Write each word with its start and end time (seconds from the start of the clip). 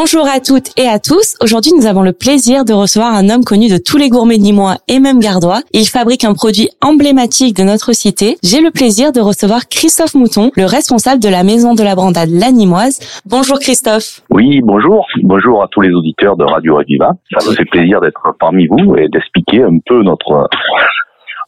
Bonjour 0.00 0.28
à 0.28 0.38
toutes 0.38 0.78
et 0.78 0.86
à 0.86 1.00
tous. 1.00 1.34
Aujourd'hui, 1.42 1.72
nous 1.76 1.86
avons 1.86 2.02
le 2.02 2.12
plaisir 2.12 2.64
de 2.64 2.72
recevoir 2.72 3.14
un 3.14 3.28
homme 3.30 3.42
connu 3.42 3.66
de 3.66 3.78
tous 3.78 3.96
les 3.96 4.10
gourmets 4.10 4.38
nîmois 4.38 4.76
et 4.86 5.00
même 5.00 5.18
gardois. 5.18 5.58
Il 5.72 5.86
fabrique 5.86 6.22
un 6.22 6.34
produit 6.34 6.68
emblématique 6.80 7.56
de 7.56 7.64
notre 7.64 7.92
cité. 7.92 8.36
J'ai 8.44 8.60
le 8.60 8.70
plaisir 8.70 9.10
de 9.10 9.18
recevoir 9.18 9.68
Christophe 9.68 10.14
Mouton, 10.14 10.52
le 10.54 10.66
responsable 10.66 11.20
de 11.20 11.28
la 11.28 11.42
maison 11.42 11.74
de 11.74 11.82
la 11.82 11.96
brandade 11.96 12.30
La 12.30 12.52
Nimoise. 12.52 13.00
Bonjour 13.26 13.58
Christophe. 13.58 14.22
Oui, 14.30 14.60
bonjour. 14.62 15.04
Bonjour 15.24 15.64
à 15.64 15.66
tous 15.66 15.80
les 15.80 15.90
auditeurs 15.90 16.36
de 16.36 16.44
Radio 16.44 16.78
Aviva. 16.78 17.14
Ça 17.36 17.50
me 17.50 17.56
fait 17.56 17.64
plaisir 17.64 18.00
d'être 18.00 18.36
parmi 18.38 18.68
vous 18.68 18.94
et 18.94 19.08
d'expliquer 19.08 19.64
un 19.64 19.78
peu 19.84 20.04
notre 20.04 20.48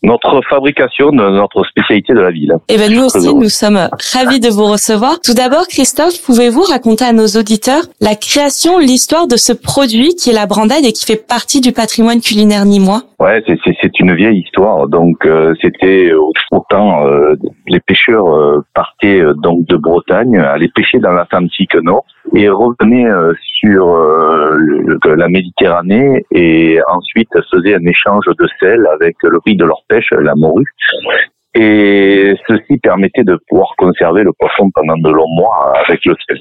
notre 0.03 0.41
fabrication, 0.49 1.11
notre 1.11 1.65
spécialité 1.65 2.15
de 2.15 2.21
la 2.21 2.31
ville. 2.31 2.55
Et 2.69 2.75
eh 2.75 2.79
ben 2.79 2.93
nous 2.93 3.05
aussi, 3.05 3.35
nous 3.35 3.49
sommes 3.49 3.89
ravis 4.15 4.41
de 4.41 4.49
vous 4.49 4.67
recevoir. 4.67 5.21
Tout 5.21 5.35
d'abord, 5.35 5.67
Christophe, 5.69 6.25
pouvez-vous 6.25 6.63
raconter 6.63 7.05
à 7.05 7.13
nos 7.13 7.27
auditeurs 7.27 7.83
la 8.01 8.15
création, 8.15 8.79
l'histoire 8.79 9.27
de 9.27 9.37
ce 9.37 9.53
produit 9.53 10.15
qui 10.15 10.31
est 10.31 10.35
la 10.35 10.47
brandade 10.47 10.85
et 10.85 10.93
qui 10.93 11.05
fait 11.05 11.21
partie 11.29 11.61
du 11.61 11.73
patrimoine 11.73 12.21
culinaire 12.21 12.65
nîmois? 12.65 13.03
Ouais, 13.19 13.43
c'est 13.47 14.01
une 14.01 14.15
vieille 14.15 14.41
histoire. 14.41 14.89
Donc 14.89 15.27
euh, 15.27 15.53
c'était 15.61 16.13
autant 16.51 17.07
euh, 17.07 17.35
les 17.67 17.81
pêcheurs 17.81 18.35
euh, 18.35 18.65
partaient 18.75 19.23
donc 19.43 19.67
de 19.67 19.77
Bretagne, 19.77 20.39
allaient 20.39 20.71
pêcher 20.75 20.99
dans 20.99 21.13
l'Atlantique 21.13 21.75
Nord 21.75 22.05
et 22.35 22.49
revenaient 22.49 23.11
sur 23.61 23.97
la 25.05 25.29
Méditerranée 25.29 26.25
et 26.33 26.79
ensuite 26.89 27.31
faisaient 27.51 27.75
un 27.75 27.87
échange 27.87 28.27
de 28.27 28.49
sel 28.61 28.87
avec 28.93 29.17
le 29.23 29.41
prix 29.41 29.57
de 29.57 29.65
leur 29.65 29.83
pêche, 29.89 30.11
la 30.13 30.35
morue. 30.35 30.73
Et 31.55 32.35
ceci 32.49 32.79
permettait 32.79 33.25
de 33.25 33.39
pouvoir 33.49 33.75
conserver 33.77 34.23
le 34.23 34.33
poisson 34.39 34.71
pendant 34.75 34.97
de 34.97 35.11
longs 35.11 35.35
mois 35.35 35.73
avec 35.87 36.05
le 36.05 36.15
sel 36.29 36.41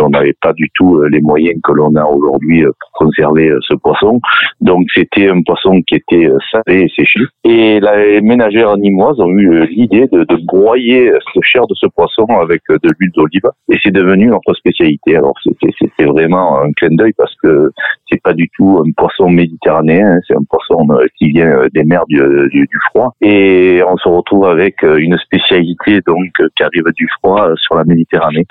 on 0.00 0.10
n'avait 0.10 0.34
pas 0.40 0.52
du 0.52 0.70
tout 0.74 0.96
euh, 0.96 1.08
les 1.08 1.20
moyens 1.20 1.58
que 1.62 1.72
l'on 1.72 1.94
a 1.96 2.04
aujourd'hui 2.04 2.64
euh, 2.64 2.72
pour 2.80 3.06
conserver 3.06 3.48
euh, 3.48 3.58
ce 3.62 3.74
poisson. 3.74 4.20
Donc 4.60 4.86
c'était 4.94 5.28
un 5.28 5.42
poisson 5.42 5.80
qui 5.86 5.96
était 5.96 6.28
salé 6.50 6.82
et 6.82 6.88
séché. 6.88 7.20
Et 7.44 7.80
les 7.80 8.20
ménagères 8.20 8.76
nimoises 8.76 9.20
ont 9.20 9.30
eu 9.30 9.66
l'idée 9.66 10.06
de, 10.12 10.24
de, 10.24 10.36
broyer 10.46 11.10
ce 11.34 11.40
chair 11.42 11.66
de 11.66 11.74
ce 11.74 11.86
poisson 11.86 12.26
avec 12.40 12.62
de 12.68 12.90
l'huile 12.98 13.12
d'olive. 13.14 13.48
Et 13.70 13.78
c'est 13.82 13.92
devenu 13.92 14.26
notre 14.26 14.54
spécialité. 14.54 15.16
Alors 15.16 15.34
c'était 15.42 16.04
vraiment 16.04 16.60
un 16.60 16.72
clin 16.72 16.90
d'œil 16.90 17.12
parce 17.16 17.34
que 17.42 17.70
c'est 18.10 18.20
pas 18.22 18.32
du 18.32 18.48
tout 18.56 18.82
un 18.86 18.90
poisson 18.96 19.28
méditerranéen, 19.28 20.18
c'est 20.26 20.34
un 20.34 20.44
poisson 20.48 20.86
qui 21.18 21.30
vient 21.30 21.62
des 21.74 21.84
mers 21.84 22.04
du, 22.08 22.20
du, 22.50 22.68
froid. 22.90 23.14
Et 23.20 23.82
on 23.86 23.96
se 23.96 24.08
retrouve 24.08 24.45
avec 24.48 24.82
une 24.82 25.16
spécialité 25.18 26.00
donc 26.06 26.30
qui 26.56 26.62
arrive 26.62 26.84
du 26.96 27.08
froid 27.18 27.48
sur 27.56 27.76
la 27.76 27.84
Méditerranée. 27.84 28.46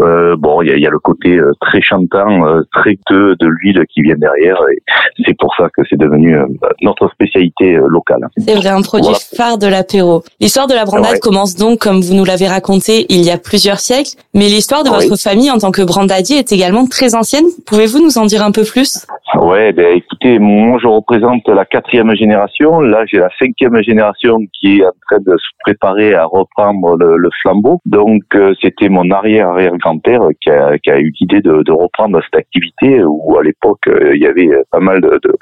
Euh, 0.00 0.36
bon, 0.36 0.62
il 0.62 0.68
y 0.68 0.72
a, 0.72 0.76
y 0.78 0.86
a, 0.86 0.90
le 0.90 0.98
côté 0.98 1.36
euh, 1.36 1.52
très 1.60 1.80
chantant, 1.80 2.46
euh, 2.46 2.62
très 2.72 2.98
de, 3.10 3.36
de 3.38 3.46
l'huile 3.46 3.84
qui 3.92 4.02
vient 4.02 4.16
derrière, 4.16 4.56
et 4.72 4.82
c'est 5.24 5.36
pour 5.38 5.54
ça 5.56 5.68
que 5.76 5.82
c'est 5.88 5.98
devenu 5.98 6.36
euh, 6.36 6.46
notre 6.82 7.08
spécialité 7.10 7.78
locale. 7.88 8.26
C'est 8.36 8.54
vrai, 8.54 8.70
un 8.70 8.82
produit 8.82 9.14
phare 9.36 9.58
de 9.58 9.66
l'apéro. 9.66 10.22
L'histoire 10.40 10.66
de 10.66 10.74
la 10.74 10.84
brandade 10.84 11.20
commence 11.20 11.54
donc, 11.54 11.78
comme 11.78 12.00
vous 12.00 12.14
nous 12.14 12.24
l'avez 12.24 12.48
raconté, 12.48 13.06
il 13.10 13.24
y 13.24 13.30
a 13.30 13.38
plusieurs 13.38 13.78
siècles, 13.78 14.12
mais 14.34 14.46
l'histoire 14.46 14.82
de 14.82 14.88
votre 14.88 15.16
famille 15.16 15.50
en 15.50 15.58
tant 15.58 15.70
que 15.70 15.82
brandadier 15.82 16.38
est 16.38 16.52
également 16.52 16.86
très 16.86 17.14
ancienne. 17.14 17.44
Pouvez-vous 17.66 18.02
nous 18.02 18.18
en 18.18 18.26
dire 18.26 18.42
un 18.42 18.52
peu 18.52 18.64
plus? 18.64 19.06
Ouais, 19.34 19.72
ben 19.72 19.96
écoutez, 19.96 20.38
moi 20.38 20.78
je 20.82 20.86
représente 20.86 21.48
la 21.48 21.64
quatrième 21.64 22.14
génération. 22.14 22.80
Là, 22.80 23.04
j'ai 23.06 23.18
la 23.18 23.30
cinquième 23.38 23.82
génération 23.82 24.38
qui 24.52 24.78
est 24.78 24.84
en 24.84 24.90
train 25.08 25.20
de 25.20 25.31
se 25.36 25.48
préparer 25.60 26.14
à 26.14 26.24
reprendre 26.24 26.96
le, 26.96 27.30
flambeau. 27.42 27.80
Donc, 27.86 28.22
c'était 28.60 28.88
mon 28.88 29.10
arrière-arrière-grand-père 29.10 30.28
qui 30.40 30.50
a, 30.50 30.78
qui 30.78 30.90
a 30.90 30.98
eu 30.98 31.12
l'idée 31.20 31.40
de, 31.40 31.62
de, 31.62 31.72
reprendre 31.72 32.20
cette 32.24 32.36
activité 32.36 33.02
où 33.04 33.36
à 33.38 33.42
l'époque 33.42 33.86
euh, 33.88 34.14
il 34.14 34.22
y 34.22 34.26
avait 34.26 34.50
pas 34.70 34.80
mal 34.80 35.00
de, 35.00 35.18
de, 35.22 35.34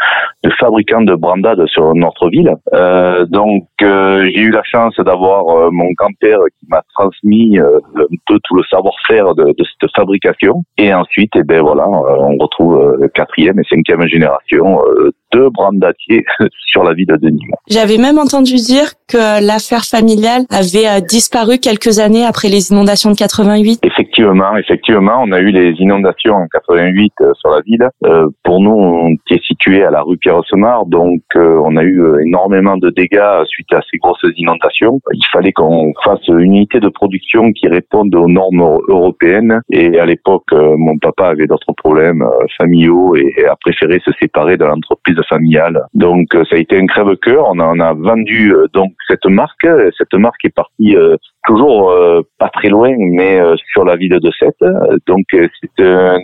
de 0.45 0.51
fabricants 0.59 1.03
de 1.03 1.15
brandades 1.15 1.67
sur 1.67 1.95
notre 1.95 2.29
ville. 2.29 2.55
Euh, 2.73 3.27
donc 3.27 3.67
euh, 3.83 4.29
j'ai 4.33 4.41
eu 4.41 4.51
la 4.51 4.63
chance 4.65 4.95
d'avoir 4.99 5.49
euh, 5.49 5.71
mon 5.71 5.91
grand-père 5.93 6.39
qui 6.59 6.67
m'a 6.69 6.83
transmis 6.95 7.59
un 7.59 8.17
peu 8.27 8.39
tout 8.45 8.57
le 8.57 8.63
savoir-faire 8.71 9.35
de, 9.35 9.45
de, 9.45 9.65
cette 9.81 9.91
fabrication. 9.95 10.63
Et 10.79 10.93
ensuite, 10.93 11.33
eh 11.37 11.43
ben 11.43 11.63
voilà, 11.63 11.89
on 11.89 12.37
retrouve 12.37 13.09
quatrième 13.15 13.59
et 13.59 13.65
cinquième 13.65 14.07
génération 14.07 14.81
de 15.33 15.49
brandadiers 15.49 16.25
sur 16.67 16.85
la 16.85 16.95
ville 16.95 17.07
de 17.07 17.29
Nîmes. 17.29 17.55
J'avais 17.69 17.99
même 17.99 18.19
entendu 18.19 18.55
dire 18.55 18.93
que 19.09 19.45
l'affaire 19.45 19.85
familiale 19.85 20.43
avait 20.51 21.01
disparu 21.03 21.59
quelques 21.59 21.99
années 21.99 22.25
après 22.25 22.49
les 22.49 22.71
inondations 22.71 23.11
de 23.11 23.17
88. 23.17 23.81
Effectivement, 23.83 24.57
effectivement, 24.57 25.23
on 25.23 25.33
a 25.33 25.41
eu 25.41 25.51
les 25.51 25.73
inondations 25.79 26.35
en 26.35 26.47
88 26.47 27.13
euh, 27.21 27.33
sur 27.35 27.51
la 27.51 27.61
ville. 27.61 27.89
Euh, 28.05 28.29
pour 28.45 28.61
nous, 28.61 28.71
on 28.71 29.15
est 29.31 29.43
situé 29.45 29.83
à 29.83 29.91
la 29.91 30.03
rue 30.03 30.17
Pierre-Semard, 30.19 30.87
donc 30.87 31.23
euh, 31.37 31.61
on 31.65 31.77
a 31.77 31.83
eu 31.83 32.03
énormément 32.25 32.77
de 32.77 32.91
dégâts 32.91 33.45
suite 33.47 33.73
à 33.73 33.81
ces 33.91 33.99
grosses 33.99 34.25
inondations. 34.37 35.01
Il 35.13 35.27
fallait 35.33 35.53
qu'on 35.53 35.93
fasse 36.05 36.27
une 36.29 36.55
unité 36.55 36.81
de 36.81 36.89
production 36.89 37.53
qui 37.53 37.69
réponde 37.69 38.15
aux 38.15 38.29
normes 38.29 38.79
européennes. 38.89 39.61
Et 39.71 39.99
à 39.99 40.07
l'époque, 40.07 40.53
mon 40.53 40.99
papa 40.99 41.29
avait 41.29 41.47
d'autres 41.47 41.73
problèmes 41.77 42.25
familiaux 42.59 43.15
et 43.17 43.47
a 43.47 43.57
préféré 43.57 44.01
se 44.05 44.11
séparer 44.21 44.57
de 44.57 44.65
l'entreprise 44.65 45.20
familiale. 45.29 45.83
Donc 45.95 46.29
ça 46.33 46.57
a 46.57 46.59
été 46.59 46.79
un 46.79 46.87
crève-cœur. 46.87 47.45
On, 47.49 47.59
on 47.61 47.81
a, 47.81 47.95
vendu 47.95 48.55
donc 48.73 48.93
cette 49.09 49.27
marque. 49.27 49.67
Cette 49.99 50.15
marque 50.15 50.45
est 50.45 50.55
partie 50.55 50.97
toujours 51.47 51.93
pas 52.39 52.49
très 52.49 52.69
loin, 52.69 52.93
mais 52.99 53.41
sur 53.73 53.85
la 53.85 53.97
ville 53.97 54.19
de 54.21 54.31
Sète. 54.39 54.65
Donc 55.07 55.25
c'est 55.33 55.85
un, 55.85 56.19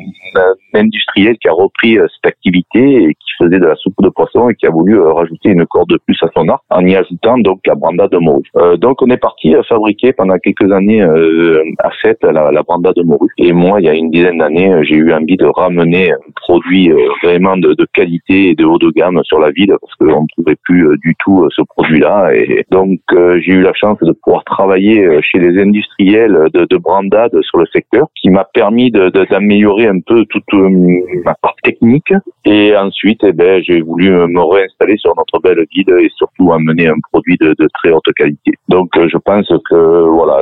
industriel 0.75 1.37
qui 1.39 1.49
a 1.49 1.53
repris 1.53 1.99
euh, 1.99 2.07
cette 2.15 2.27
activité 2.27 3.05
et 3.05 3.15
qui 3.15 3.31
faisait 3.39 3.59
de 3.59 3.67
la 3.67 3.75
soupe 3.77 3.95
de 4.01 4.09
poisson 4.09 4.49
et 4.49 4.55
qui 4.55 4.67
a 4.67 4.71
voulu 4.71 4.99
euh, 4.99 5.13
rajouter 5.13 5.51
une 5.51 5.67
corde 5.67 5.89
de 5.91 5.99
plus 6.07 6.17
à 6.23 6.29
son 6.37 6.49
arc 6.49 6.63
en 6.71 6.85
y 6.87 6.97
ajoutant 6.97 7.39
donc 7.39 7.61
la 7.67 7.75
branda 7.75 8.09
de 8.09 8.19
morue. 8.19 8.49
Euh, 8.57 8.77
donc 8.77 9.03
on 9.03 9.09
est 9.09 9.17
parti 9.17 9.55
fabriquer 9.69 10.13
pendant 10.13 10.37
quelques 10.39 10.71
années 10.73 11.03
à 11.03 11.91
Sète 12.03 12.23
la, 12.23 12.51
la 12.51 12.63
branda 12.63 12.93
de 12.95 13.03
morue. 13.03 13.31
Et 13.39 13.53
moi, 13.53 13.81
il 13.81 13.87
y 13.87 13.89
a 13.89 13.95
une 13.95 14.11
dizaine 14.11 14.39
d'années, 14.39 14.73
j'ai 14.85 14.97
eu 14.97 15.13
envie 15.13 15.37
de 15.37 15.47
ramener 15.47 16.13
un 16.13 16.17
produit 16.35 16.91
vraiment 17.23 17.57
de, 17.57 17.75
de, 17.75 17.87
qualité 17.93 18.51
et 18.51 18.55
de 18.55 18.65
haut 18.65 18.79
de 18.79 18.91
gamme 18.91 19.21
sur 19.25 19.39
la 19.39 19.51
ville 19.51 19.75
parce 19.81 19.95
qu'on 19.95 20.23
ne 20.23 20.27
trouvait 20.37 20.57
plus 20.65 20.99
du 20.99 21.15
tout 21.25 21.49
ce 21.55 21.63
produit-là. 21.63 22.35
Et 22.35 22.65
donc 22.71 23.01
j'ai 23.13 23.53
eu 23.53 23.63
la 23.63 23.75
chance 23.75 23.99
de 24.01 24.13
pouvoir 24.13 24.45
travailler 24.45 25.06
chez 25.23 25.39
les 25.39 25.61
industriels 25.61 26.49
de, 26.53 26.65
de 26.65 26.77
brandade 26.77 27.33
sur 27.43 27.59
le 27.59 27.67
secteur 27.73 28.07
qui 28.21 28.31
m'a 28.31 28.45
permis 28.45 28.91
d'améliorer 28.91 29.87
un 29.87 30.01
peu 30.01 30.25
toute 30.27 30.55
euh, 30.55 30.69
ma 31.25 31.35
part 31.35 31.57
technique. 31.63 32.13
Et 32.45 32.77
ensuite, 32.77 33.21
eh 33.25 33.33
ben, 33.33 33.63
j'ai 33.63 33.81
voulu 33.81 34.11
me 34.11 34.41
réinstaller 34.41 34.97
sur 34.99 35.15
notre 35.17 35.41
belle 35.41 35.65
guide 35.73 35.91
et 35.91 36.09
surtout 36.17 36.53
amener 36.53 36.89
un 36.89 36.99
produit 37.13 37.37
de, 37.41 37.55
très 37.75 37.91
haute 37.91 38.13
qualité. 38.17 38.53
Donc, 38.69 38.91
euh, 38.97 39.09
je 39.11 39.19
pense 39.19 39.49
que 39.71 40.09
voilà, 40.09 40.39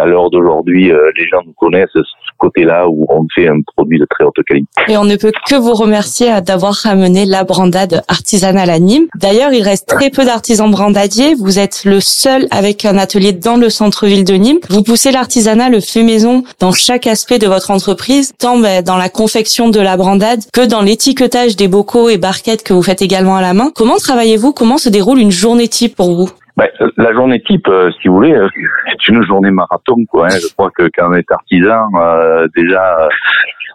à 0.00 0.06
l'heure 0.06 0.30
d'aujourd'hui, 0.30 0.92
euh, 0.92 1.10
les 1.16 1.26
gens 1.26 1.42
nous 1.44 1.54
connaissent 1.54 1.98
côté-là 2.44 2.86
où 2.88 3.06
on 3.08 3.26
fait 3.34 3.48
un 3.48 3.60
produit 3.74 3.98
de 3.98 4.06
très 4.08 4.24
haute 4.24 4.34
qualité. 4.46 4.68
Et 4.88 4.96
on 4.96 5.04
ne 5.04 5.16
peut 5.16 5.32
que 5.48 5.54
vous 5.54 5.72
remercier 5.72 6.28
d'avoir 6.42 6.74
ramené 6.74 7.24
la 7.24 7.44
brandade 7.44 8.02
artisanale 8.08 8.70
à 8.70 8.78
Nîmes. 8.78 9.06
D'ailleurs, 9.16 9.52
il 9.52 9.62
reste 9.62 9.88
très 9.88 10.10
peu 10.10 10.24
d'artisans 10.24 10.70
brandadiers. 10.70 11.34
Vous 11.34 11.58
êtes 11.58 11.84
le 11.84 12.00
seul 12.00 12.46
avec 12.50 12.84
un 12.84 12.98
atelier 12.98 13.32
dans 13.32 13.56
le 13.56 13.70
centre-ville 13.70 14.24
de 14.24 14.34
Nîmes. 14.34 14.58
Vous 14.68 14.82
poussez 14.82 15.10
l'artisanat, 15.10 15.70
le 15.70 15.80
fait 15.80 16.02
maison 16.02 16.44
dans 16.60 16.72
chaque 16.72 17.06
aspect 17.06 17.38
de 17.38 17.46
votre 17.46 17.70
entreprise, 17.70 18.32
tant 18.38 18.58
ben, 18.58 18.82
dans 18.82 18.96
la 18.96 19.08
confection 19.08 19.70
de 19.70 19.80
la 19.80 19.96
brandade 19.96 20.40
que 20.52 20.66
dans 20.66 20.82
l'étiquetage 20.82 21.56
des 21.56 21.68
bocaux 21.68 22.08
et 22.08 22.18
barquettes 22.18 22.62
que 22.62 22.74
vous 22.74 22.82
faites 22.82 23.02
également 23.02 23.36
à 23.36 23.42
la 23.42 23.54
main. 23.54 23.70
Comment 23.74 23.96
travaillez-vous? 23.96 24.52
Comment 24.52 24.78
se 24.78 24.88
déroule 24.88 25.18
une 25.18 25.30
journée 25.30 25.68
type 25.68 25.96
pour 25.96 26.14
vous? 26.14 26.30
Ben, 26.56 26.68
la 26.96 27.12
journée 27.12 27.40
type, 27.40 27.66
euh, 27.66 27.90
si 28.00 28.06
vous 28.06 28.14
voulez, 28.14 28.32
euh, 28.32 28.48
c'est 28.86 29.08
une 29.08 29.24
journée 29.24 29.50
marathon. 29.50 29.96
Quoi, 30.08 30.26
hein. 30.26 30.38
Je 30.40 30.52
crois 30.54 30.70
que 30.70 30.88
quand 30.96 31.10
on 31.10 31.14
est 31.14 31.30
artisan, 31.32 31.88
euh, 31.96 32.46
déjà, 32.54 33.08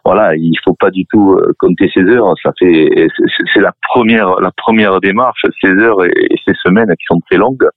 voilà, 0.06 0.34
il 0.36 0.56
faut 0.64 0.76
pas 0.80 0.90
du 0.90 1.06
tout 1.08 1.38
compter 1.60 1.92
ses 1.94 2.04
heures. 2.04 2.34
Ça 2.42 2.52
fait, 2.58 2.90
c'est 3.54 3.60
la 3.60 3.74
première, 3.90 4.40
la 4.40 4.52
première 4.56 5.02
démarche, 5.02 5.42
ces 5.62 5.72
heures 5.72 6.06
et, 6.06 6.30
ces 6.46 6.54
semaines 6.66 6.90
qui 6.98 7.06
sont 7.06 7.20
très 7.30 7.38
longues. 7.38 7.68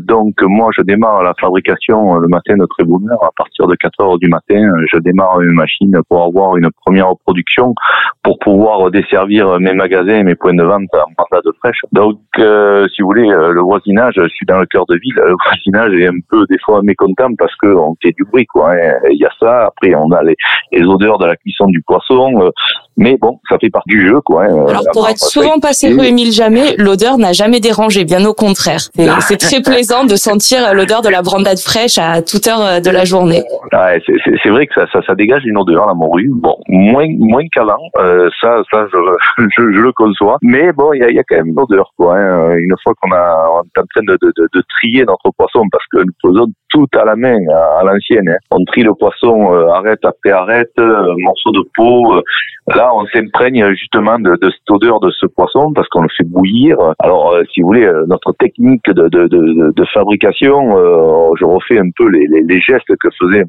donc 0.00 0.40
moi, 0.42 0.70
je 0.76 0.82
démarre 0.82 1.22
la 1.24 1.34
fabrication 1.40 2.14
le 2.18 2.28
matin 2.28 2.56
de 2.56 2.66
très 2.66 2.84
bonne 2.84 3.10
heure. 3.10 3.24
À 3.24 3.32
partir 3.36 3.66
de 3.66 3.74
4 3.74 4.00
heures 4.00 4.18
du 4.18 4.28
matin, 4.28 4.70
je 4.92 4.98
démarre 4.98 5.40
une 5.40 5.52
machine 5.52 5.98
pour 6.08 6.22
avoir 6.22 6.56
une 6.56 6.70
première 6.86 7.12
production, 7.26 7.74
pour 8.22 8.38
pouvoir 8.38 8.90
desservir 8.92 9.58
mes 9.58 9.74
magasins 9.74 10.18
et 10.20 10.22
mes 10.22 10.36
points 10.36 10.54
de 10.54 10.62
vente 10.62 10.88
en 10.94 11.36
de 11.44 11.52
fraîche. 11.58 11.80
Donc, 11.92 12.20
si 12.36 13.02
vous 13.02 13.08
voulez, 13.08 13.28
le 13.28 13.60
voisinage, 13.60 14.19
je 14.24 14.34
suis 14.34 14.46
dans 14.46 14.58
le 14.58 14.66
cœur 14.66 14.86
de 14.86 14.96
ville, 14.96 15.14
le 15.16 15.34
voisinage 15.44 15.92
est 15.98 16.06
un 16.06 16.18
peu 16.28 16.44
des 16.48 16.58
fois 16.64 16.80
mécontent 16.82 17.34
parce 17.38 17.54
qu'on 17.56 17.94
fait 18.02 18.12
du 18.12 18.24
bruit, 18.24 18.46
quoi. 18.46 18.72
Hein. 18.72 18.94
Il 19.10 19.18
y 19.18 19.24
a 19.24 19.30
ça. 19.38 19.66
Après, 19.66 19.94
on 19.94 20.10
a 20.12 20.22
les, 20.22 20.36
les 20.72 20.84
odeurs 20.84 21.18
de 21.18 21.26
la 21.26 21.36
cuisson 21.36 21.66
du 21.66 21.82
poisson. 21.82 22.50
Mais 22.96 23.16
bon, 23.16 23.40
ça 23.48 23.56
fait 23.58 23.70
partie 23.70 23.90
du 23.90 24.08
jeu, 24.08 24.20
quoi. 24.20 24.44
Hein. 24.44 24.66
Alors, 24.68 24.84
pour 24.92 25.08
être 25.08 25.18
souvent 25.18 25.58
passé 25.58 25.92
rue 25.92 26.06
Émile 26.06 26.32
Jamais, 26.32 26.74
l'odeur 26.76 27.18
n'a 27.18 27.32
jamais 27.32 27.60
dérangé, 27.60 28.04
bien 28.04 28.24
au 28.24 28.34
contraire. 28.34 28.80
C'est 29.20 29.38
très 29.38 29.60
plaisant 29.62 30.04
de 30.04 30.16
sentir 30.16 30.74
l'odeur 30.74 31.02
de 31.02 31.08
la 31.08 31.22
brandade 31.22 31.58
fraîche 31.58 31.98
à 31.98 32.22
toute 32.22 32.46
heure 32.46 32.80
de 32.80 32.90
la 32.90 33.04
journée. 33.04 33.42
Ouais, 33.72 34.02
c'est 34.42 34.50
vrai 34.50 34.66
que 34.66 34.74
ça, 34.74 34.86
ça, 34.92 35.00
ça, 35.06 35.14
dégage 35.14 35.42
une 35.44 35.56
odeur 35.56 35.86
dans 35.86 35.94
mon 35.94 36.10
rue. 36.10 36.30
Bon, 36.30 36.56
moins, 36.68 37.06
moins 37.18 37.44
qu'avant. 37.52 37.78
Euh, 37.98 38.28
ça, 38.40 38.62
ça, 38.70 38.86
je, 38.92 38.98
je, 39.56 39.72
je, 39.72 39.80
le 39.80 39.92
conçois. 39.92 40.38
Mais 40.42 40.72
bon, 40.72 40.92
il 40.92 41.00
y 41.00 41.04
a, 41.04 41.10
y 41.10 41.18
a, 41.18 41.24
quand 41.24 41.36
même 41.36 41.48
une 41.48 41.58
odeur, 41.58 41.92
quoi. 41.96 42.16
Hein. 42.16 42.54
Une 42.56 42.74
fois 42.82 42.92
qu'on 43.00 43.12
a, 43.12 43.46
on 43.52 43.62
est 43.62 43.80
en 43.80 43.86
train 43.94 44.02
de, 44.06 44.09
de, 44.20 44.32
de, 44.36 44.62
trier 44.80 45.04
notre 45.04 45.30
poisson, 45.36 45.64
parce 45.70 45.84
que 45.92 45.98
nous 45.98 46.12
faisons 46.22 46.46
tout 46.70 46.86
à 46.96 47.04
la 47.04 47.16
main, 47.16 47.38
à, 47.48 47.82
l'ancienne. 47.84 48.28
Hein. 48.28 48.38
On 48.50 48.64
trie 48.64 48.82
le 48.82 48.94
poisson, 48.94 49.54
euh, 49.54 49.68
arrête 49.68 50.04
après 50.04 50.30
arrête, 50.30 50.72
euh, 50.78 51.14
morceau 51.18 51.50
de 51.50 51.62
peau. 51.76 52.14
Euh, 52.14 52.22
là, 52.68 52.92
on 52.94 53.04
s'imprègne 53.06 53.72
justement 53.74 54.18
de, 54.18 54.36
de, 54.40 54.50
cette 54.50 54.70
odeur 54.70 55.00
de 55.00 55.10
ce 55.10 55.26
poisson 55.26 55.72
parce 55.74 55.88
qu'on 55.88 56.02
le 56.02 56.08
fait 56.16 56.24
bouillir. 56.24 56.76
Alors, 57.00 57.34
si 57.52 57.60
vous 57.60 57.68
voulez, 57.68 57.90
notre 58.06 58.32
technique 58.38 58.84
de, 58.86 59.08
de, 59.08 59.26
de, 59.26 59.72
de 59.74 59.84
fabrication, 59.92 60.70
je 61.36 61.44
refais 61.44 61.78
un 61.78 61.90
peu 61.96 62.08
les, 62.08 62.26
les, 62.28 62.42
les 62.42 62.60
gestes 62.60 62.86
que 62.86 63.08
faisaient 63.18 63.44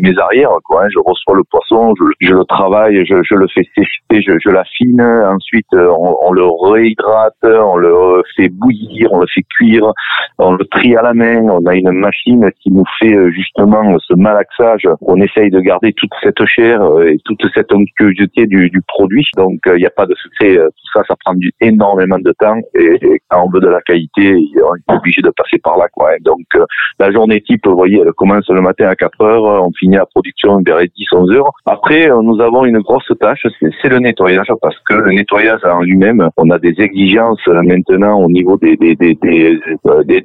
mes 0.00 0.18
arrières. 0.18 0.50
Quoi, 0.64 0.84
hein. 0.84 0.88
Je 0.90 0.98
reçois 0.98 1.36
le 1.36 1.44
poisson, 1.44 1.94
je, 1.96 2.26
je 2.26 2.34
le 2.34 2.44
travaille, 2.46 3.04
je, 3.06 3.22
je, 3.22 3.34
le 3.34 3.46
fais 3.54 3.66
sécher, 3.76 4.22
je, 4.26 4.32
je 4.42 4.50
l'affine. 4.50 5.00
Ensuite, 5.00 5.72
on, 5.72 6.16
on, 6.22 6.32
le 6.32 6.44
réhydrate, 6.72 7.34
on 7.44 7.76
le 7.76 8.22
fait 8.36 8.48
bouillir, 8.48 9.08
on 9.12 9.20
le 9.20 9.26
fait 9.32 9.44
cuire, 9.56 9.92
on 10.38 10.52
le 10.52 10.64
trie 10.66 10.96
à 10.96 11.02
la 11.02 11.14
main. 11.14 11.42
On 11.42 11.64
a 11.66 11.74
une 11.74 11.92
machine 11.92 12.50
qui 12.60 12.70
nous 12.70 12.84
fait 12.98 13.14
justement 13.32 13.96
ce 13.98 14.14
malaxage. 14.14 14.88
On 15.02 15.20
essaye 15.20 15.50
de 15.50 15.60
garder 15.60 15.92
toute 15.92 16.12
cette 16.22 16.44
chair 16.46 16.80
et 17.06 17.18
toute 17.24 17.42
cette 17.54 17.72
onctuosité 17.72 18.46
du 18.46 18.64
du, 18.70 18.80
produit. 18.86 19.26
Donc 19.36 19.60
il 19.66 19.76
n'y 19.76 19.86
a 19.86 19.90
pas 19.90 20.06
de 20.06 20.14
secret. 20.14 20.58
Euh, 20.58 20.68
tout 20.68 20.90
ça, 20.92 21.02
ça 21.08 21.14
prend 21.24 21.34
énormément 21.60 22.18
de 22.18 22.32
temps 22.38 22.58
et, 22.74 23.20
quand 23.28 23.44
on 23.46 23.50
veut 23.50 23.60
de 23.60 23.68
la 23.68 23.80
qualité, 23.80 24.36
on 24.56 24.74
est 24.74 24.96
obligé 24.96 25.22
de 25.22 25.30
passer 25.30 25.58
par 25.62 25.78
là. 25.78 25.86
Quoi. 25.92 26.10
Donc 26.20 26.44
euh, 26.56 26.64
la 26.98 27.10
journée 27.12 27.40
type, 27.40 27.66
vous 27.66 27.76
voyez, 27.76 28.00
elle 28.04 28.12
commence 28.12 28.48
le 28.48 28.60
matin 28.60 28.88
à 28.88 28.94
4 28.94 29.20
heures, 29.22 29.64
on 29.64 29.70
finit 29.78 29.96
la 29.96 30.06
production 30.06 30.58
vers 30.64 30.78
10-11 30.78 31.36
heures. 31.36 31.50
Après, 31.66 32.10
euh, 32.10 32.20
nous 32.22 32.40
avons 32.40 32.64
une 32.64 32.78
grosse 32.80 33.10
tâche, 33.20 33.46
c'est 33.60 33.88
le 33.88 33.98
nettoyage 33.98 34.46
parce 34.60 34.76
que 34.88 34.94
le 34.94 35.12
nettoyage 35.12 35.64
en 35.64 35.80
lui-même, 35.80 36.28
on 36.36 36.50
a 36.50 36.58
des 36.58 36.74
exigences 36.78 37.46
maintenant 37.46 38.20
au 38.20 38.28
niveau 38.28 38.56
des 38.58 38.76
des 38.76 38.94
des, 38.94 39.18
des, 39.22 39.58
des, 40.04 40.24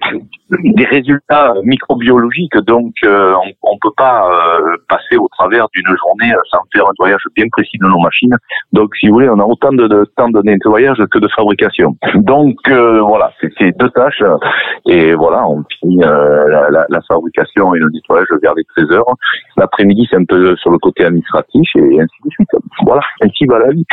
résultats 0.86 1.54
microbiologiques. 1.64 2.58
Donc 2.66 2.94
on, 3.04 3.74
ne 3.74 3.80
peut 3.82 3.94
pas 3.96 4.30
passer 4.88 5.18
au 5.18 5.28
travers 5.30 5.68
d'une 5.74 5.96
journée 5.98 6.34
sans 6.52 6.60
faire 6.74 6.86
un 6.86 6.90
nettoyage 6.90 7.22
bien 7.36 7.46
précis 7.52 7.78
de 7.78 7.88
nos 7.88 8.00
machines 8.00 8.36
donc, 8.72 8.96
si 8.96 9.08
vous 9.08 9.14
voulez, 9.14 9.30
on 9.30 9.40
a 9.40 9.44
autant 9.44 9.72
de, 9.72 9.88
de 9.88 10.06
temps 10.16 10.30
de 10.30 10.42
nettoyage 10.44 10.98
que 11.12 11.20
de 11.20 11.28
fabrication. 11.36 11.96
Donc, 12.16 12.58
euh, 12.68 13.02
voilà, 13.02 13.32
c'est 13.58 13.78
deux 13.78 13.90
tâches. 13.90 14.24
Et 14.86 15.14
voilà, 15.16 15.48
on 15.48 15.64
finit 15.80 16.04
euh, 16.04 16.70
la, 16.70 16.86
la, 16.88 17.02
fabrication 17.08 17.74
et 17.74 17.80
le 17.80 17.90
nettoyage 17.92 18.28
vers 18.42 18.54
les 18.56 18.64
13 18.76 18.92
heures. 18.92 19.16
L'après-midi, 19.58 20.08
c'est 20.10 20.18
un 20.18 20.26
peu 20.26 20.56
sur 20.58 20.72
le 20.72 20.78
côté 20.78 21.06
administratif 21.06 21.68
et 21.76 22.02
ainsi 22.02 22.16
de 22.24 22.30
suite. 22.30 22.50
Voilà, 22.86 23.02
ainsi 23.22 23.46
va 23.46 23.60
la 23.60 23.72
vie. 23.72 23.86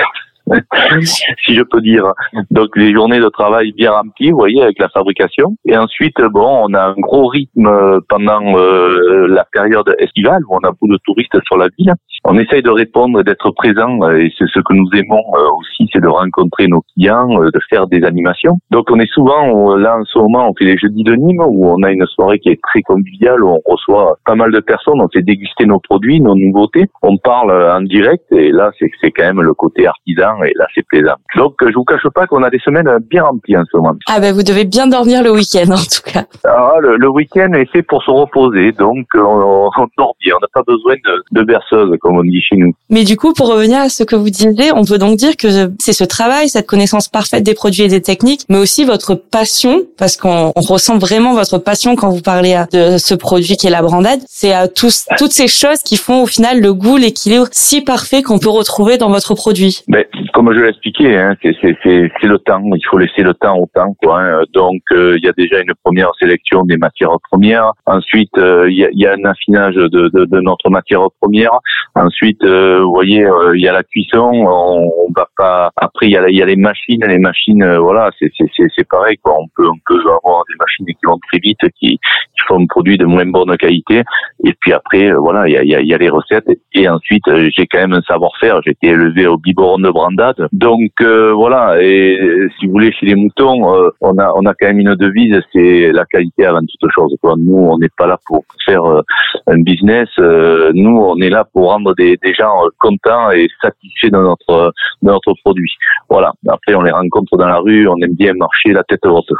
Si 1.02 1.54
je 1.54 1.62
peux 1.62 1.80
dire. 1.80 2.12
Donc 2.50 2.76
les 2.76 2.92
journées 2.92 3.20
de 3.20 3.28
travail 3.28 3.72
bien 3.72 3.92
remplies, 3.92 4.30
vous 4.30 4.38
voyez, 4.38 4.62
avec 4.62 4.78
la 4.78 4.88
fabrication. 4.88 5.56
Et 5.64 5.76
ensuite, 5.76 6.20
bon, 6.32 6.68
on 6.68 6.74
a 6.74 6.82
un 6.82 6.94
gros 6.94 7.26
rythme 7.26 8.00
pendant 8.08 8.56
euh, 8.56 9.26
la 9.28 9.44
période 9.44 9.94
estivale 9.98 10.42
où 10.48 10.56
on 10.56 10.66
a 10.66 10.70
beaucoup 10.70 10.88
de 10.88 10.98
touristes 11.04 11.38
sur 11.44 11.56
la 11.56 11.68
ville. 11.78 11.92
On 12.28 12.36
essaye 12.38 12.60
de 12.60 12.70
répondre 12.70 13.22
d'être 13.22 13.52
présent, 13.52 14.02
et 14.10 14.32
c'est 14.36 14.48
ce 14.52 14.58
que 14.58 14.74
nous 14.74 14.88
aimons 14.94 15.22
euh, 15.34 15.58
aussi, 15.58 15.88
c'est 15.92 16.02
de 16.02 16.08
rencontrer 16.08 16.66
nos 16.66 16.82
clients, 16.92 17.40
euh, 17.40 17.50
de 17.52 17.60
faire 17.70 17.86
des 17.86 18.02
animations. 18.02 18.58
Donc 18.72 18.90
on 18.90 18.98
est 18.98 19.10
souvent, 19.12 19.76
là 19.76 19.96
en 19.96 20.04
ce 20.04 20.18
moment, 20.18 20.50
on 20.50 20.54
fait 20.54 20.64
les 20.64 20.76
jeudis 20.76 21.04
de 21.04 21.14
Nîmes, 21.14 21.44
où 21.46 21.68
on 21.68 21.80
a 21.84 21.92
une 21.92 22.04
soirée 22.06 22.40
qui 22.40 22.48
est 22.48 22.60
très 22.60 22.82
conviviale, 22.82 23.44
où 23.44 23.50
on 23.50 23.60
reçoit 23.64 24.18
pas 24.26 24.34
mal 24.34 24.50
de 24.50 24.58
personnes, 24.58 25.00
on 25.00 25.08
fait 25.08 25.22
déguster 25.22 25.66
nos 25.66 25.78
produits, 25.78 26.20
nos 26.20 26.34
nouveautés, 26.34 26.86
on 27.02 27.16
parle 27.16 27.52
en 27.52 27.82
direct, 27.82 28.24
et 28.32 28.50
là 28.50 28.72
c'est 28.80 29.10
quand 29.12 29.24
même 29.24 29.42
le 29.42 29.54
côté 29.54 29.86
artisan 29.86 30.42
et 30.42 30.52
là 30.56 30.66
c'est 30.74 30.84
plaisant. 30.88 31.14
Donc 31.36 31.54
je 31.60 31.74
vous 31.74 31.84
cache 31.84 32.08
pas 32.12 32.26
qu'on 32.26 32.42
a 32.42 32.50
des 32.50 32.58
semaines 32.58 32.90
bien 33.08 33.22
remplies 33.22 33.56
en 33.56 33.64
ce 33.70 33.76
moment. 33.76 33.94
Ah 34.08 34.18
ben 34.18 34.34
vous 34.34 34.42
devez 34.42 34.64
bien 34.64 34.88
dormir 34.88 35.22
le 35.22 35.30
week-end 35.30 35.70
en 35.70 35.76
tout 35.76 36.10
cas. 36.12 36.24
Ah, 36.44 36.74
le, 36.80 37.08
week-end 37.08 37.52
est 37.52 37.70
fait 37.70 37.82
pour 37.82 38.02
se 38.02 38.10
reposer, 38.10 38.72
donc 38.72 39.06
on, 39.14 39.70
on 39.76 39.86
dort 39.96 40.16
bien, 40.20 40.34
on 40.36 40.40
n'a 40.40 40.48
pas 40.52 40.62
besoin 40.66 40.94
de, 40.94 41.22
de, 41.32 41.42
berceuse 41.44 41.96
comme 42.00 42.15
on 42.16 42.22
dit 42.22 42.40
chez 42.42 42.56
nous. 42.56 42.72
Mais 42.90 43.04
du 43.04 43.16
coup 43.16 43.32
pour 43.32 43.48
revenir 43.48 43.80
à 43.80 43.88
ce 43.88 44.02
que 44.02 44.16
vous 44.16 44.30
disiez, 44.30 44.72
on 44.74 44.84
peut 44.84 44.98
donc 44.98 45.16
dire 45.16 45.36
que 45.36 45.70
c'est 45.78 45.92
ce 45.92 46.04
travail, 46.04 46.48
cette 46.48 46.66
connaissance 46.66 47.08
parfaite 47.08 47.42
des 47.42 47.54
produits 47.54 47.84
et 47.84 47.88
des 47.88 48.02
techniques, 48.02 48.42
mais 48.48 48.58
aussi 48.58 48.84
votre 48.84 49.14
passion, 49.14 49.82
parce 49.96 50.16
qu'on 50.16 50.52
ressent 50.56 50.98
vraiment 50.98 51.34
votre 51.34 51.58
passion 51.58 51.96
quand 51.96 52.10
vous 52.10 52.22
parlez 52.22 52.64
de 52.72 52.98
ce 52.98 53.14
produit 53.14 53.56
qui 53.56 53.66
est 53.66 53.70
la 53.70 53.82
brandade. 53.82 54.20
C'est 54.28 54.52
à 54.52 54.68
tous, 54.68 55.06
toutes 55.18 55.32
ces 55.32 55.48
choses 55.48 55.78
qui 55.84 55.96
font 55.96 56.22
au 56.22 56.26
final 56.26 56.60
le 56.60 56.74
goût, 56.74 56.96
l'équilibre 56.96 57.46
si 57.52 57.80
parfait 57.80 58.22
qu'on 58.22 58.38
peut 58.38 58.48
retrouver 58.48 58.98
dans 58.98 59.10
votre 59.10 59.34
produit. 59.34 59.82
Ben, 59.88 60.04
comme 60.36 60.52
je 60.52 60.60
l'ai 60.60 60.68
expliqué, 60.68 61.16
hein, 61.16 61.34
c'est 61.40 61.54
le 61.54 62.38
temps. 62.40 62.60
Il 62.62 62.86
faut 62.90 62.98
laisser 62.98 63.22
le 63.22 63.32
temps 63.32 63.56
au 63.56 63.66
temps. 63.74 63.96
Quoi, 64.02 64.20
hein. 64.20 64.42
Donc, 64.52 64.82
euh, 64.92 65.16
il 65.16 65.24
y 65.24 65.28
a 65.30 65.32
déjà 65.32 65.60
une 65.62 65.72
première 65.82 66.10
sélection 66.20 66.62
des 66.64 66.76
matières 66.76 67.16
premières. 67.30 67.72
Ensuite, 67.86 68.36
euh, 68.36 68.66
il 68.68 68.76
y, 68.76 68.84
a, 68.84 68.88
y, 68.92 69.06
a, 69.06 69.14
un 69.14 69.24
affinage 69.24 69.76
de, 69.76 69.88
de, 69.88 70.26
de, 70.26 70.40
notre 70.42 70.68
matière 70.68 71.06
première. 71.22 71.58
Ensuite, 71.94 72.44
euh, 72.44 72.82
vous 72.82 72.92
voyez, 72.92 73.26
il 73.54 73.62
y 73.62 73.66
a 73.66 73.72
la 73.72 73.82
cuisson. 73.82 74.30
On, 74.30 74.90
on 75.08 75.12
va 75.16 75.26
pas. 75.38 75.70
Après, 75.74 76.04
il 76.04 76.12
y 76.12 76.18
a, 76.18 76.28
y 76.28 76.42
a 76.42 76.46
les 76.46 76.56
machines. 76.56 77.02
Les 77.06 77.18
machines, 77.18 77.64
voilà, 77.78 78.10
c'est 78.18 78.88
pareil. 78.90 79.16
Quoi. 79.22 79.36
On 79.40 79.48
peut 79.56 79.66
on 79.66 79.78
peut 79.86 80.00
avoir 80.22 80.42
des 80.50 80.56
machines 80.60 80.84
qui 80.84 81.06
vont 81.06 81.18
très 81.30 81.38
vite, 81.38 81.60
qui 81.80 81.98
font 82.46 82.66
produit 82.66 82.98
de 82.98 83.04
moins 83.04 83.26
bonne 83.26 83.56
qualité. 83.56 84.02
Et 84.44 84.54
puis 84.60 84.72
après, 84.72 85.12
voilà, 85.12 85.48
il 85.48 85.52
y 85.52 85.74
a, 85.74 85.80
y 85.80 85.94
a, 85.94 85.98
les 85.98 86.08
recettes. 86.08 86.48
Et 86.74 86.88
ensuite, 86.88 87.24
j'ai 87.56 87.66
quand 87.66 87.78
même 87.78 87.94
un 87.94 88.02
savoir-faire. 88.02 88.60
J'ai 88.64 88.72
été 88.72 88.88
élevé 88.88 89.26
au 89.26 89.38
biberon 89.38 89.78
de 89.78 89.90
Brandade 89.90 90.48
donc 90.52 90.92
euh, 91.00 91.32
voilà, 91.32 91.76
et 91.80 92.18
si 92.58 92.66
vous 92.66 92.72
voulez, 92.72 92.92
chez 92.92 93.06
les 93.06 93.14
moutons, 93.14 93.74
euh, 93.74 93.88
on 94.00 94.18
a 94.18 94.32
on 94.34 94.44
a 94.46 94.54
quand 94.54 94.66
même 94.66 94.80
une 94.80 94.94
devise, 94.94 95.40
c'est 95.52 95.92
la 95.92 96.04
qualité 96.06 96.46
avant 96.46 96.60
toute 96.60 96.90
chose. 96.92 97.14
Nous, 97.38 97.56
on 97.56 97.78
n'est 97.78 97.90
pas 97.96 98.06
là 98.06 98.18
pour 98.26 98.44
faire 98.64 98.84
euh, 98.84 99.02
un 99.46 99.60
business. 99.60 100.08
nous, 100.18 100.98
on 100.98 101.16
est 101.20 101.30
là 101.30 101.44
pour 101.52 101.70
rendre 101.70 101.94
des, 101.94 102.16
des 102.22 102.34
gens 102.34 102.52
contents 102.78 103.30
et 103.30 103.48
satisfaits 103.62 104.10
de 104.10 104.18
notre 104.18 104.72
de 105.02 105.08
notre 105.08 105.34
produit. 105.44 105.72
Voilà. 106.08 106.32
Après, 106.48 106.74
on 106.74 106.82
les 106.82 106.92
rencontre 106.92 107.36
dans 107.36 107.48
la 107.48 107.58
rue, 107.58 107.88
on 107.88 107.96
aime 108.02 108.14
bien 108.14 108.34
marcher 108.34 108.72
la 108.72 108.82
tête 108.84 109.04
haute. 109.06 109.30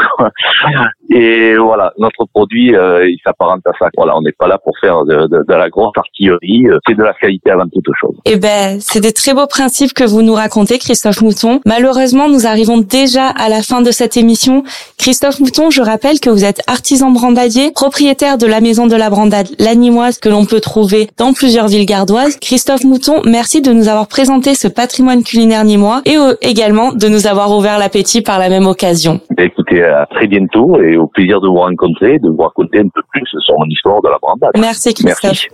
Et 1.16 1.56
voilà, 1.56 1.92
notre 1.98 2.24
produit, 2.32 2.68
il 2.68 3.18
s'apparente 3.24 3.62
à 3.66 3.72
ça. 3.78 3.88
Voilà, 3.96 4.16
on 4.16 4.22
n'est 4.22 4.32
pas 4.32 4.48
là 4.48 4.58
pour 4.62 4.74
faire 4.80 5.04
de, 5.04 5.26
de, 5.26 5.44
de 5.46 5.54
la 5.54 5.68
grosse 5.68 5.96
artillerie. 5.96 6.66
C'est 6.86 6.96
de 6.96 7.02
la 7.02 7.14
qualité 7.14 7.50
avant 7.50 7.66
toute 7.68 7.86
chose. 8.00 8.16
Eh 8.24 8.36
ben, 8.36 8.78
c'est 8.80 9.00
des 9.00 9.12
très 9.12 9.34
beaux 9.34 9.46
principes 9.46 9.94
que 9.94 10.04
vous 10.04 10.22
nous 10.22 10.34
racontez. 10.34 10.78
Christophe 10.78 11.22
Mouton. 11.22 11.60
Malheureusement, 11.64 12.28
nous 12.28 12.46
arrivons 12.46 12.78
déjà 12.78 13.28
à 13.28 13.48
la 13.48 13.62
fin 13.62 13.80
de 13.80 13.90
cette 13.90 14.16
émission. 14.16 14.62
Christophe 14.98 15.40
Mouton, 15.40 15.70
je 15.70 15.82
rappelle 15.82 16.20
que 16.20 16.30
vous 16.30 16.44
êtes 16.44 16.60
artisan 16.66 17.10
brandadier, 17.10 17.72
propriétaire 17.72 18.38
de 18.38 18.46
la 18.46 18.60
maison 18.60 18.86
de 18.86 18.96
la 18.96 19.10
brandade 19.10 19.48
L'Animoise 19.58 20.18
que 20.18 20.28
l'on 20.28 20.44
peut 20.44 20.60
trouver 20.60 21.08
dans 21.16 21.32
plusieurs 21.32 21.68
villes 21.68 21.86
gardoises. 21.86 22.36
Christophe 22.36 22.84
Mouton, 22.84 23.22
merci 23.24 23.62
de 23.62 23.72
nous 23.72 23.88
avoir 23.88 24.06
présenté 24.06 24.54
ce 24.54 24.68
patrimoine 24.68 25.22
culinaire 25.22 25.64
nîmois 25.64 26.02
et 26.04 26.16
également 26.42 26.92
de 26.92 27.08
nous 27.08 27.26
avoir 27.26 27.56
ouvert 27.56 27.78
l'appétit 27.78 28.22
par 28.22 28.38
la 28.38 28.48
même 28.48 28.66
occasion. 28.66 29.20
Ben, 29.36 29.46
écoutez, 29.46 29.82
à 29.82 30.06
très 30.06 30.26
bientôt 30.26 30.80
et 30.80 30.96
au 31.06 31.08
plaisir 31.08 31.40
de 31.40 31.46
vous 31.46 31.60
rencontrer, 31.60 32.18
de 32.18 32.28
vous 32.28 32.42
raconter 32.42 32.80
un 32.80 32.88
peu 32.88 33.00
plus 33.12 33.24
sur 33.40 33.54
mon 33.58 33.66
histoire 33.66 34.02
de 34.02 34.08
la 34.08 34.18
brandade. 34.20 34.50
Merci 34.58 34.92
Christophe. 34.92 35.46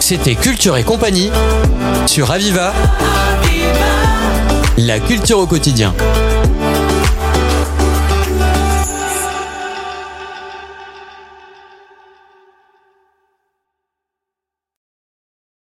C'était 0.00 0.34
Culture 0.34 0.76
et 0.76 0.82
compagnie 0.82 1.30
sur 2.06 2.30
Aviva. 2.30 2.72
La 4.78 4.98
culture 4.98 5.38
au 5.38 5.46
quotidien. 5.46 5.92